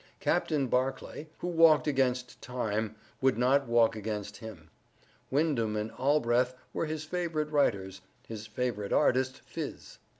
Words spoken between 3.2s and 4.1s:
would not walk